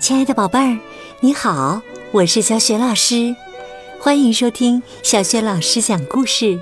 [0.00, 0.78] 亲爱的宝贝儿，
[1.20, 3.36] 你好，我是小雪老师，
[4.00, 6.58] 欢迎收听小雪老师讲故事，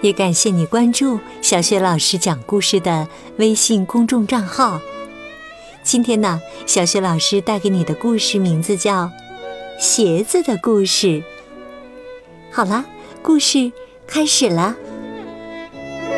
[0.00, 3.06] 也感谢你关注小雪老师讲故事的
[3.36, 4.80] 微信公众账号。
[5.84, 9.04] 今天呢，小雪老师带给你的故事名字叫
[9.78, 11.06] 《鞋子的故事》。
[12.50, 12.84] 好啦，
[13.22, 13.70] 故事
[14.04, 14.74] 开始了，《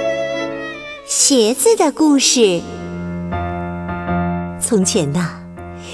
[1.06, 2.40] 鞋子的故事》。
[4.58, 5.45] 从前呢，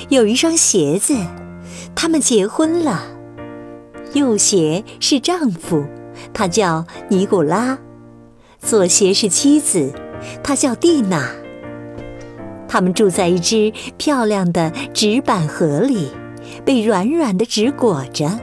[0.09, 1.15] 有一双鞋子，
[1.95, 3.07] 他们结婚了。
[4.15, 5.85] 右鞋是丈夫，
[6.35, 7.79] 他叫尼古拉；
[8.61, 9.93] 左鞋是妻子，
[10.43, 11.31] 她叫蒂娜。
[12.69, 16.09] 他们住在一只漂亮的纸板盒里，
[16.65, 18.39] 被软软的纸裹着。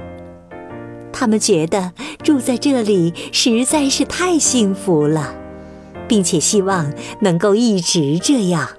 [1.11, 1.91] 他们觉得
[2.23, 5.35] 住在这里实在是太幸福了，
[6.07, 6.91] 并且希望
[7.21, 8.69] 能够一直这样。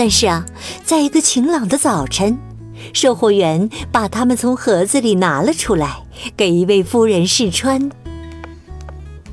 [0.00, 0.46] 但是啊，
[0.82, 2.38] 在一个晴朗的早晨，
[2.94, 6.04] 售货员把它们从盒子里拿了出来，
[6.38, 7.90] 给一位夫人试穿。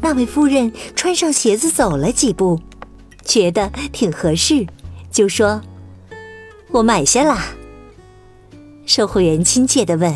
[0.02, 2.60] 那位夫人穿上鞋子走了几步，
[3.24, 4.68] 觉得挺合适，
[5.10, 5.62] 就说
[6.72, 7.46] ：“我买下啦。”
[8.86, 10.14] 售货员亲切地问：“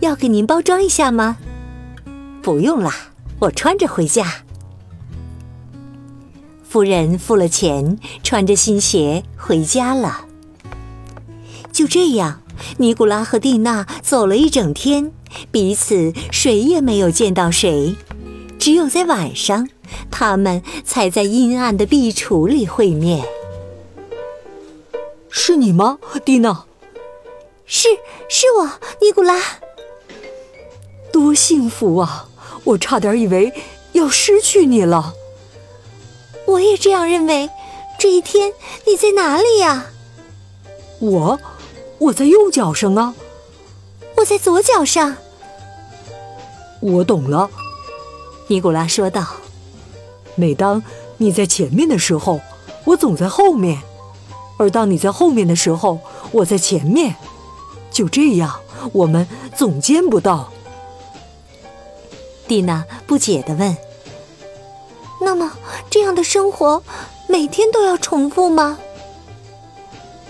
[0.00, 1.36] 要给您包装一下吗
[2.40, 2.94] ？”“不用啦，
[3.40, 4.36] 我穿着回家。”
[6.68, 10.26] 夫人付了钱，穿着新鞋回家了。
[11.72, 12.42] 就这样，
[12.76, 15.10] 尼古拉和蒂娜走了一整天，
[15.50, 17.96] 彼此谁也没有见到谁。
[18.58, 19.66] 只有在晚上，
[20.10, 23.24] 他们才在阴暗的壁橱里会面。
[25.30, 26.64] 是你吗，蒂娜？
[27.64, 27.88] 是，
[28.28, 28.66] 是我，
[29.00, 29.40] 尼古拉。
[31.10, 32.28] 多幸福啊！
[32.64, 33.54] 我差点以为
[33.92, 35.14] 要失去你了。
[36.48, 37.48] 我也这样认为。
[37.98, 38.52] 这一天
[38.86, 39.86] 你在哪里呀？
[41.00, 41.40] 我，
[41.98, 43.14] 我在右脚上啊。
[44.16, 45.16] 我在左脚上。
[46.80, 47.50] 我懂了，
[48.46, 49.26] 尼古拉说道。
[50.36, 50.82] 每当
[51.16, 52.40] 你在前面的时候，
[52.84, 53.78] 我总在后面；
[54.58, 55.98] 而当你在后面的时候，
[56.30, 57.16] 我在前面。
[57.90, 58.60] 就这样，
[58.92, 60.52] 我们总见不到。
[62.46, 63.76] 蒂娜不解地问。
[66.18, 66.82] 的生活
[67.28, 68.76] 每天都要重复吗？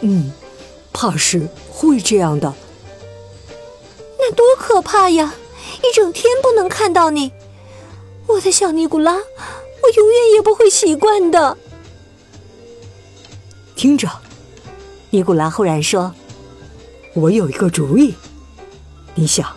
[0.03, 0.31] 嗯，
[0.93, 2.53] 怕是会这样的。
[4.19, 5.35] 那多可怕呀！
[5.83, 7.33] 一整天不能看到你，
[8.27, 11.57] 我的小尼古拉，我永远也不会习惯的。
[13.75, 14.11] 听着，
[15.09, 16.13] 尼古拉忽然说
[17.17, 18.15] ：“我有一个主意。
[19.15, 19.57] 你想，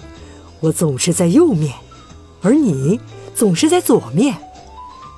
[0.62, 1.74] 我总是在右面，
[2.42, 3.02] 而你
[3.36, 4.38] 总是在左面。”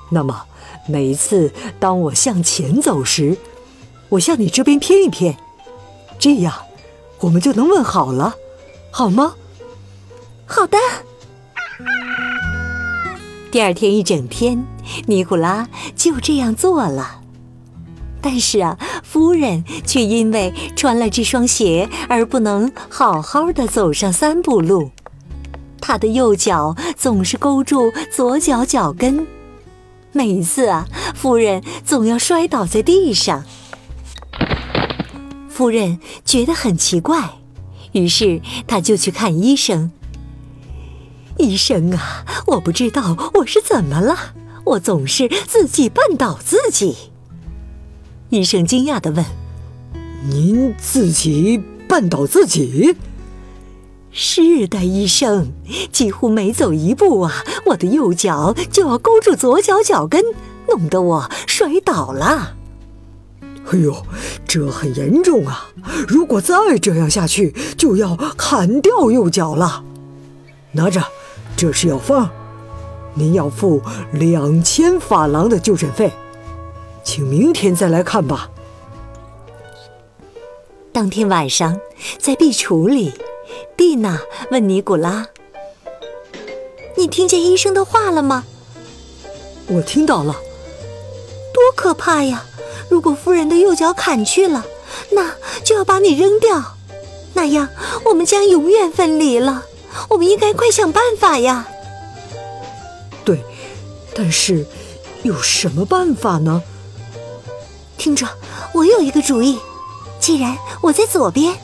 [0.09, 0.45] 那么，
[0.87, 3.37] 每一次当我向前走时，
[4.09, 5.37] 我向你这边偏一偏，
[6.19, 6.53] 这样
[7.19, 8.35] 我们就能问好了，
[8.91, 9.35] 好吗？
[10.45, 10.77] 好的。
[13.49, 14.65] 第二天一整天，
[15.05, 17.21] 尼古拉就这样做了。
[18.21, 24.91] 但是啊，夫人却因为穿了这双鞋而不能好好的走上三步路，
[25.79, 29.25] 她的右脚总是勾住左脚脚跟。
[30.13, 33.43] 每次啊，夫人总要摔倒在地上。
[35.49, 37.31] 夫人觉得很奇怪，
[37.91, 39.91] 于是她就去看医生。
[41.37, 46.95] 医生啊，我不知道我是怎么了，我总是自己绊倒自己。
[48.29, 49.25] 医生惊讶地问
[50.29, 52.95] ：“您自己绊倒自己？”
[54.15, 55.51] 是的，医生，
[55.91, 60.23] 几乎每走一步啊，我的右脚就要勾住左脚脚跟，
[60.67, 62.55] 弄得我摔倒了。
[63.71, 64.05] 哎呦，
[64.47, 65.69] 这很严重啊！
[66.07, 69.83] 如果再这样下去，就要砍掉右脚了。
[70.73, 71.01] 拿着，
[71.57, 72.29] 这是药方，
[73.15, 73.81] 您要付
[74.11, 76.11] 两千法郎的就诊费，
[77.03, 78.51] 请明天再来看吧。
[80.91, 81.79] 当天晚上，
[82.19, 83.11] 在壁橱里。
[83.75, 84.19] 蒂娜
[84.51, 85.27] 问尼古拉
[86.95, 88.43] ：“你听见医生的话了吗
[89.67, 90.35] ？”“我听到了。
[91.53, 92.45] ”“多可怕呀！
[92.89, 94.65] 如果夫人的右脚砍去了，
[95.11, 95.31] 那
[95.63, 96.75] 就要把你扔掉，
[97.33, 97.69] 那样
[98.05, 99.65] 我们将永远分离了。
[100.09, 101.67] 我们应该快想办法呀
[103.25, 103.43] ！”“对，
[104.13, 104.65] 但是
[105.23, 106.61] 有什么办法呢
[107.97, 108.27] ？”“听着，
[108.73, 109.59] 我有一个主意。
[110.19, 111.55] 既然我在左边。”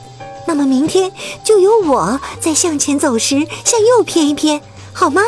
[0.49, 1.11] 那么明天
[1.43, 4.59] 就由我在向前走时向右偏一偏，
[4.91, 5.21] 好吗？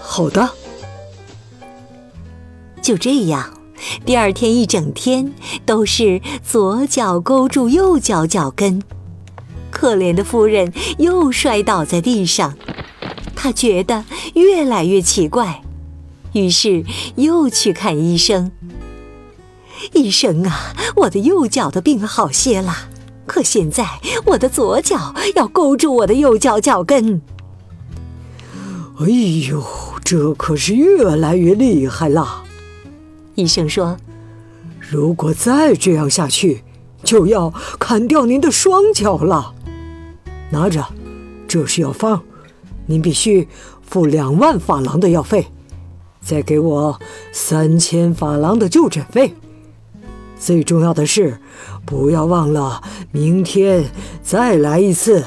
[0.00, 0.48] 好的。
[2.80, 3.52] 就这样，
[4.06, 5.34] 第二天一整天
[5.66, 8.82] 都是左脚勾住右脚脚跟。
[9.70, 12.56] 可怜的夫人又摔倒在地上，
[13.36, 15.62] 她觉得越来越奇怪，
[16.32, 16.82] 于是
[17.16, 18.50] 又去看医生。
[19.92, 22.88] 医生啊，我的右脚的病好些了，
[23.28, 23.86] 可现在
[24.26, 27.22] 我的左脚要勾住我的右脚脚跟。
[28.98, 29.62] 哎呦，
[30.02, 32.42] 这可是越来越厉害了。
[33.36, 33.96] 医生说
[34.80, 36.64] ：“如果再这样下去，
[37.04, 39.54] 就要砍掉您的双脚了。
[40.50, 40.84] 拿着，
[41.46, 42.22] 这是药方，
[42.86, 43.46] 您必须
[43.82, 45.46] 付两万法郎的药费，
[46.20, 46.98] 再给我
[47.30, 49.34] 三千法郎的就诊费。
[50.38, 51.40] 最重要的是，
[51.84, 52.82] 不要忘了
[53.12, 53.90] 明天
[54.22, 55.26] 再来一次。”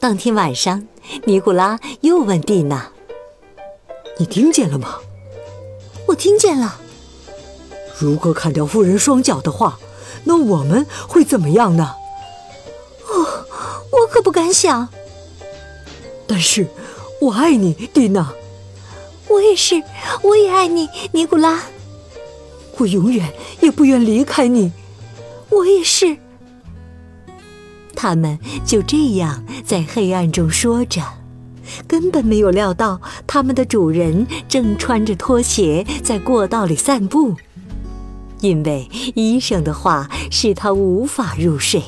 [0.00, 0.86] 当天晚上，
[1.24, 2.90] 尼古拉又问蒂娜
[4.18, 4.98] ：“你听见了吗？”
[6.08, 6.80] 我听见了。
[7.98, 9.78] 如果砍掉夫人双脚的话，
[10.24, 11.94] 那我们会怎么样呢？
[13.08, 13.46] 哦，
[13.90, 14.88] 我可不敢想。
[16.26, 16.66] 但是，
[17.20, 18.34] 我爱你，蒂娜。
[19.28, 19.82] 我也是，
[20.22, 21.62] 我也爱你，尼古拉。
[22.78, 24.72] 我永远也不愿离开你。
[25.50, 26.16] 我也是。
[27.94, 31.02] 他们就这样在黑暗中说着。
[31.88, 37.36] 根本没有料到，他们的主人正穿着拖鞋在过道里散步，
[38.40, 41.82] 因为医生的话使他无法入睡。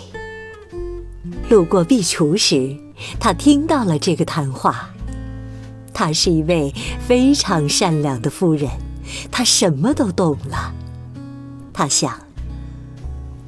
[1.51, 2.75] 路过壁橱时，
[3.21, 4.91] 他听到了这个谈话。
[5.93, 6.75] 她是一位
[7.07, 8.71] 非常善良的夫人，
[9.31, 10.75] 她什么都懂了。
[11.73, 12.19] 他想：“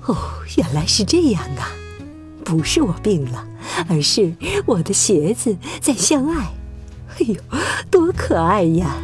[0.06, 0.16] 哦，
[0.56, 1.72] 原来是这样啊。”
[2.44, 3.46] 不是我病了，
[3.90, 4.34] 而是
[4.64, 6.50] 我的鞋子在相爱。
[7.18, 7.34] 哎呦，
[7.90, 8.96] 多可爱呀！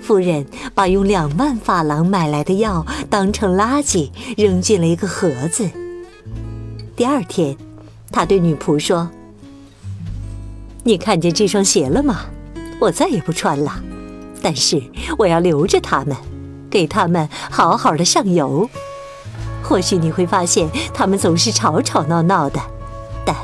[0.00, 5.68] 夫人把用两万法郎买来的药当成垃圾扔进了一个盒子。
[6.94, 7.56] 第二天，
[8.12, 9.10] 她对女仆说
[10.84, 12.26] ：“你看见这双鞋了吗？
[12.80, 13.82] 我再也不穿了，
[14.42, 14.82] 但是
[15.18, 16.16] 我要留着它们，
[16.70, 18.68] 给它们好好的上油。”
[19.62, 22.60] 或许你会发现他们总是吵吵闹闹的，
[23.24, 23.36] 但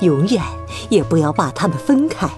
[0.00, 0.42] 永远
[0.88, 2.30] 也不要把他们分开。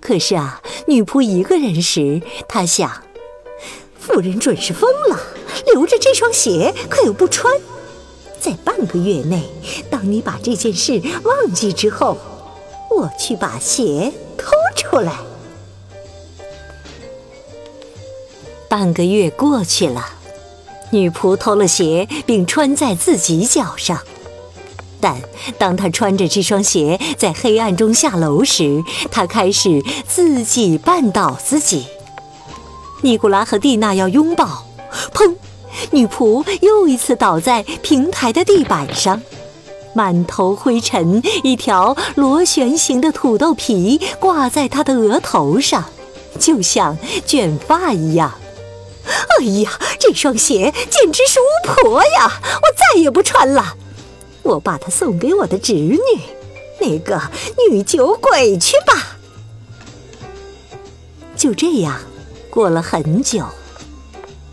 [0.00, 3.02] 可是啊，女仆一个人时，她想，
[3.98, 5.18] 夫人准是疯了，
[5.72, 7.52] 留着这双鞋可又不穿。
[8.38, 9.50] 在半个月内，
[9.90, 12.16] 当你把这件事忘记之后，
[12.96, 15.25] 我去把鞋偷出来。
[18.68, 20.06] 半个月过去了。
[20.90, 24.00] 女仆偷了鞋，并穿在自己脚上。
[25.00, 25.20] 但
[25.58, 31.86] 当她穿着这双鞋在黑暗中下楼时，她开始自己绊倒自己。
[33.02, 34.66] 尼古拉和蒂娜要拥抱，
[35.12, 35.34] 砰！
[35.90, 39.20] 女仆又一次倒在平台的地板上，
[39.94, 45.84] 满头灰尘，一条螺旋形的土豆皮挂在她的额头上，
[46.38, 46.96] 就像
[47.26, 48.32] 卷发一样。
[49.06, 52.40] 哎呀，这双鞋简直是巫婆呀！
[52.42, 53.76] 我再也不穿了，
[54.42, 55.98] 我把它送给我的侄女，
[56.80, 57.20] 那个
[57.70, 59.18] 女酒鬼去吧。
[61.36, 62.00] 就这样，
[62.50, 63.44] 过了很久。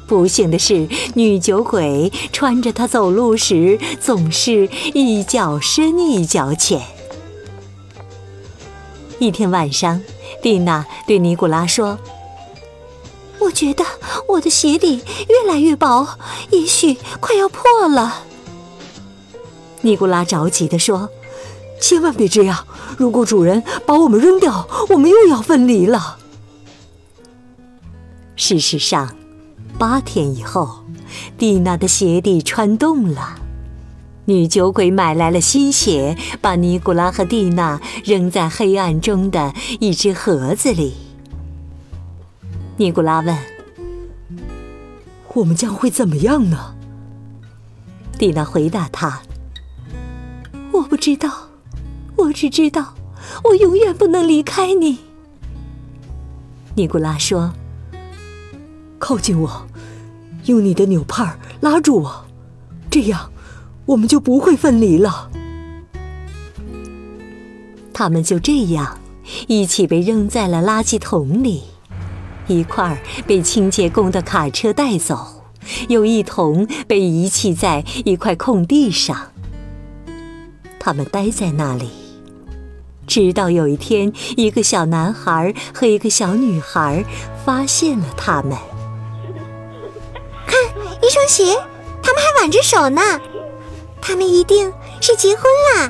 [0.06, 6.82] 不幸的是，女酒鬼穿着它走路时，总是一脚深一脚浅。
[9.18, 10.02] 一天晚上，
[10.42, 11.98] 蒂娜对尼古拉说。
[13.44, 13.84] 我觉得
[14.28, 16.18] 我的鞋底越来越薄，
[16.52, 18.24] 也许快要破了。
[19.82, 21.10] 尼古拉着急地说
[21.82, 22.66] ：“千万别这样！
[22.98, 26.18] 如果主人把我们扔掉，我们又要分离了。”
[28.36, 29.16] 事实上，
[29.78, 30.84] 八天以后，
[31.38, 33.40] 蒂娜的鞋底穿洞了。
[34.26, 40.94] 女酒鬼买来了新鞋，把尼古拉和蒂娜扔在黑暗中的一只盒子里。
[42.76, 43.38] 尼古拉问
[45.36, 46.74] ：“我们将会怎么样呢？”
[48.18, 49.22] 蒂娜回答他
[50.74, 51.50] ：“我不知道，
[52.16, 52.96] 我只知道
[53.44, 54.98] 我永远不能离开你。”
[56.76, 57.54] 尼古拉说
[58.98, 59.68] ：“靠近我，
[60.46, 62.26] 用你的纽帕拉住我，
[62.90, 63.32] 这样
[63.86, 65.30] 我们就不会分离了。”
[67.94, 68.98] 他们就这样
[69.46, 71.66] 一起被扔在了垃圾桶里。
[72.48, 75.44] 一块被清洁工的卡车带走，
[75.88, 79.32] 又一同被遗弃在一块空地上。
[80.80, 81.90] 他们待在那里，
[83.08, 87.06] 直到有一天，一个小男孩和一个小女孩
[87.46, 88.58] 发现了他们。
[90.46, 90.60] 看，
[91.02, 91.56] 一双鞋，
[92.02, 93.02] 他们还挽着手呢。
[94.02, 95.44] 他们一定是结婚
[95.78, 95.90] 啦。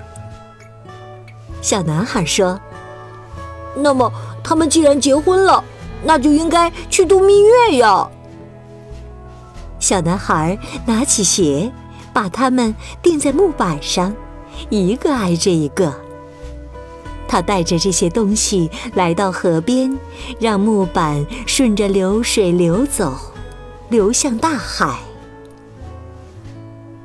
[1.62, 2.62] 小男孩说
[3.76, 5.64] ：“那么，他们既然结婚了，
[6.04, 8.08] 那就应该去度蜜月呀。”
[9.80, 11.72] 小男孩拿起鞋，
[12.14, 14.16] 把它们钉在木板上，
[14.70, 15.94] 一个挨着一个。
[17.28, 19.98] 他带着这些东西来到河边，
[20.40, 23.14] 让木板顺着流水流走，
[23.90, 25.00] 流向大海。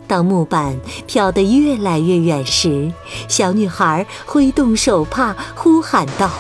[0.07, 2.93] 当木板飘得越来越远时，
[3.27, 6.31] 小女孩挥动手帕，呼喊道：“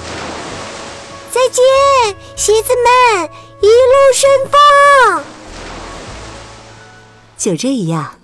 [1.49, 5.25] 见，鞋子们，一路顺风！”
[7.39, 8.15] 就这样。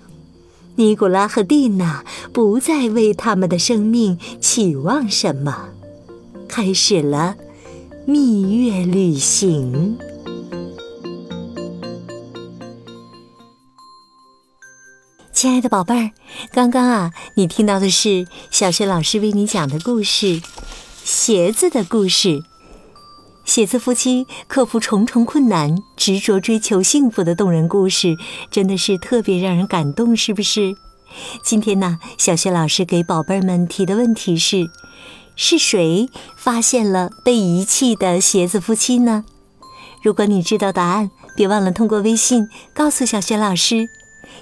[0.77, 2.03] 尼古拉和蒂娜
[2.33, 5.69] 不再为他们的生命期望什么，
[6.49, 7.37] 开始了
[8.05, 9.97] 蜜月旅行。
[15.31, 16.11] 亲爱的宝贝儿，
[16.51, 20.41] 刚刚啊，你听到的是小学老师为你讲的故事
[21.05, 22.39] 《鞋子的故事》。
[23.45, 28.15] 鞋子夫妻克服重重困难，执着追求幸福的动人故事，
[28.49, 30.75] 真的是特别让人感动，是不是？
[31.43, 34.65] 今天呢，小学老师给宝贝们提的问题是：
[35.35, 39.23] 是谁发现了被遗弃的鞋子夫妻呢？
[40.01, 43.87] 如果你知道答案，别忘了通过微信告诉小学老师。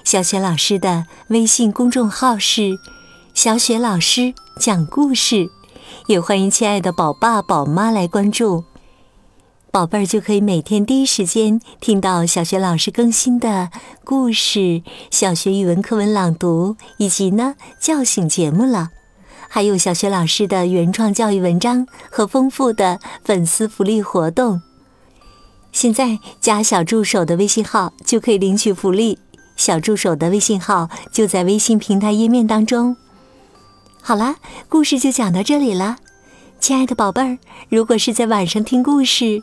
[0.02, 2.78] 小学老师的微信公众号是
[3.34, 5.50] “小雪老师讲故事”，
[6.08, 8.64] 也欢迎亲爱的宝爸宝妈来关注。
[9.74, 13.70] 宝贝儿就可以每天第一时间听到小学老师更新的
[14.04, 18.90] 故事、小学语文课文朗读以及呢叫醒节目了，
[19.48, 24.62] 还有小学老师的原创教育文章和丰富的粉丝福利活动。
[25.72, 29.18] 现在加小助手的微信号就可以领取福利，
[29.56, 32.96] 小助手的微信号就在微信平台页面当中。
[34.00, 34.36] 好啦，
[34.68, 35.96] 故事就讲到这里了，
[36.60, 37.38] 亲爱的宝贝儿，
[37.68, 39.42] 如果是在晚上听故事。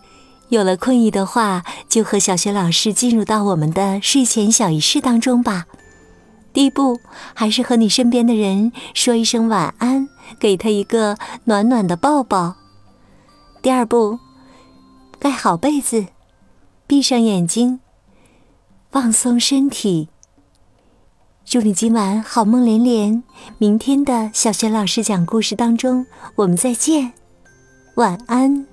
[0.52, 5.66] 有了困意的话，就和小学老师进入到我们的睡前小仪式当中吧。
[6.52, 7.00] 第一步，
[7.34, 10.10] 还是和你身边的人说一声晚安，
[10.42, 12.56] 给他一个暖暖的抱抱。
[13.62, 14.20] 第二步，
[15.18, 16.08] 盖好被子，
[16.86, 17.80] 闭上眼睛，
[18.92, 20.10] 放松身体。
[21.46, 23.24] 祝你今晚好梦连连。
[23.58, 26.06] 明天的小学老师讲故事当中，
[26.36, 27.14] 我们再见，
[27.96, 28.71] 晚安。